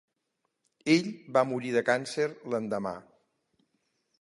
[0.93, 2.95] Ell va morir de càncer l'endemà.